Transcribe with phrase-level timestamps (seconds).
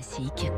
[0.00, 0.52] Classique.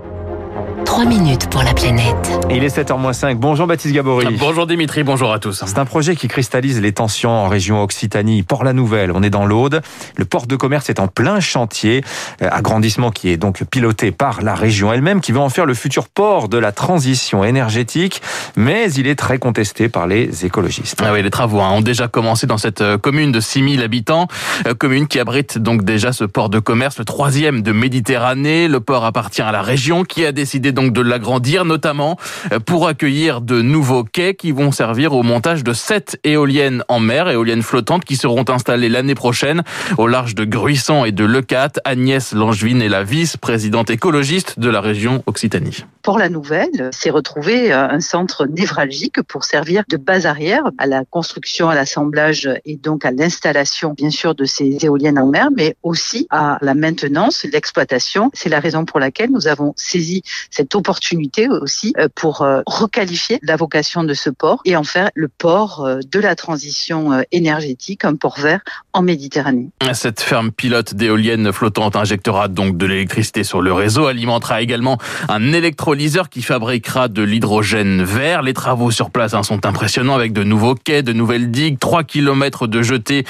[0.85, 2.41] 3 minutes pour la planète.
[2.51, 3.37] Il est 7h05.
[3.37, 4.37] Bonjour Baptiste Gabory.
[4.39, 5.63] Bonjour Dimitri, bonjour à tous.
[5.65, 8.43] C'est un projet qui cristallise les tensions en région Occitanie.
[8.43, 9.83] Port-la-Nouvelle, on est dans l'Aude.
[10.17, 12.03] Le port de commerce est en plein chantier.
[12.43, 15.75] Euh, agrandissement qui est donc piloté par la région elle-même, qui veut en faire le
[15.75, 18.21] futur port de la transition énergétique.
[18.57, 21.01] Mais il est très contesté par les écologistes.
[21.05, 24.27] Ah oui, les travaux hein, ont déjà commencé dans cette euh, commune de 6000 habitants.
[24.67, 28.67] Euh, commune qui abrite donc déjà ce port de commerce, le troisième de Méditerranée.
[28.67, 32.17] Le port appartient à la région qui a décidé donc de l'agrandir, notamment
[32.51, 36.99] euh, pour accueillir de nouveaux quais qui vont servir au montage de sept éoliennes en
[36.99, 39.63] mer, éoliennes flottantes qui seront installées l'année prochaine
[39.99, 41.73] au large de Gruissan et de Lecat.
[41.85, 45.85] Agnès Langevin est la vice-présidente écologiste de la région Occitanie.
[46.03, 50.87] Pour la Nouvelle s'est retrouvé euh, un centre névralgique pour servir de base arrière à
[50.87, 55.49] la construction, à l'assemblage et donc à l'installation, bien sûr, de ces éoliennes en mer,
[55.55, 58.31] mais aussi à la maintenance, l'exploitation.
[58.33, 63.39] C'est la raison pour laquelle nous avons saisi cette opportunité aussi euh, pour euh, requalifier
[63.43, 68.15] la vocation de ce port et en faire le port de la transition énergétique, un
[68.15, 68.61] port vert
[68.93, 69.71] en Méditerranée.
[69.93, 75.53] Cette ferme pilote d'éoliennes flottantes injectera donc de l'électricité sur le réseau, alimentera également un
[75.91, 78.43] électrolyseur qui fabriquera de l'hydrogène vert.
[78.43, 82.05] Les travaux sur place hein, sont impressionnants avec de nouveaux quais, de nouvelles digues, 3
[82.05, 83.25] km de jetées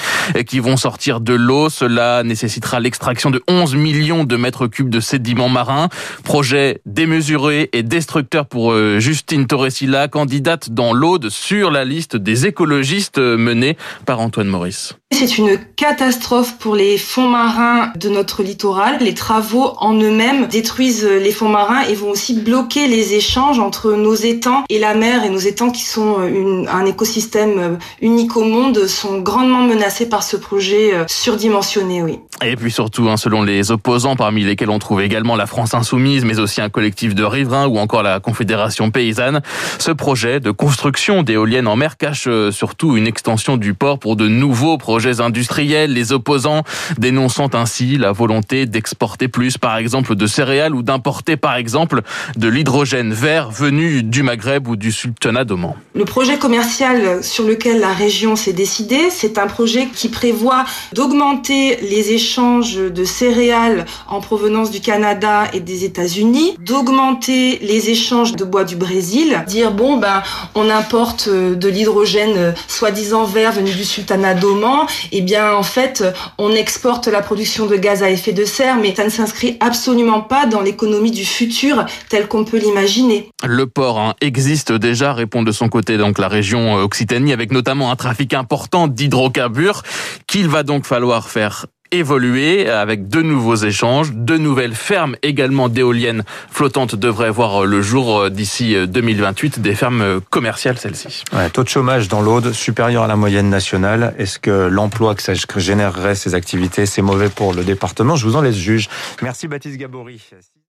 [0.45, 1.69] qui vont sortir de l'eau.
[1.69, 5.89] Cela nécessitera l'extraction de 11 millions de mètres cubes de sédiments marins.
[6.23, 12.45] Projet démesuré et destructeur pour euh, Justine Torresilla, candidate dans l'Aude sur la liste des
[12.45, 15.00] écologistes euh, menée par Antoine Maurice.
[15.13, 18.97] C'est une catastrophe pour les fonds marins de notre littoral.
[19.01, 23.91] Les travaux en eux-mêmes détruisent les fonds marins et vont aussi bloquer les échanges entre
[23.91, 25.23] nos étangs et la mer.
[25.23, 30.23] Et nos étangs, qui sont une, un écosystème unique au monde, sont grandement menacés par
[30.23, 32.01] ce projet surdimensionné.
[32.01, 32.19] Oui.
[32.43, 36.25] Et puis surtout, hein, selon les opposants, parmi lesquels on trouve également la France Insoumise,
[36.25, 39.41] mais aussi un collectif de riverains ou encore la Confédération paysanne,
[39.77, 44.27] ce projet de construction d'éoliennes en mer cache surtout une extension du port pour de
[44.27, 46.63] nouveaux projets industriels, les opposants
[46.97, 52.01] dénonçant ainsi la volonté d'exporter plus, par exemple, de céréales ou d'importer, par exemple,
[52.37, 55.73] de l'hydrogène vert venu du Maghreb ou du Sultanat d'Oman.
[55.95, 61.77] Le projet commercial sur lequel la région s'est décidée, c'est un projet qui prévoit d'augmenter
[61.81, 68.43] les échanges de céréales en provenance du Canada et des États-Unis, d'augmenter les échanges de
[68.43, 70.23] bois du Brésil, dire bon ben
[70.55, 76.03] on importe de l'hydrogène soi-disant vert venu du Sultanat d'Oman eh bien en fait,
[76.37, 80.21] on exporte la production de gaz à effet de serre, mais ça ne s'inscrit absolument
[80.21, 83.29] pas dans l'économie du futur tel qu'on peut l'imaginer.
[83.45, 87.91] Le port hein, existe déjà, répond de son côté donc la région Occitanie, avec notamment
[87.91, 89.83] un trafic important d'hydrocarbures
[90.27, 96.23] qu'il va donc falloir faire évoluer avec de nouveaux échanges, de nouvelles fermes également d'éoliennes
[96.49, 101.23] flottantes devraient voir le jour d'ici 2028, des fermes commerciales celles-ci.
[101.33, 104.13] Ouais, taux de chômage dans l'Aude supérieur à la moyenne nationale.
[104.17, 108.15] Est-ce que l'emploi que ça générerait ces activités, c'est mauvais pour le département?
[108.15, 108.89] Je vous en laisse juge.
[109.21, 110.21] Merci Baptiste Gabory.